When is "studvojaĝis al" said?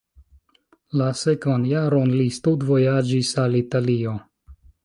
2.39-3.63